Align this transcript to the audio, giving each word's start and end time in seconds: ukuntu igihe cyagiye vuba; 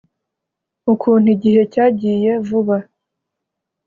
ukuntu 0.93 1.27
igihe 1.35 1.61
cyagiye 1.73 2.31
vuba; 2.47 2.77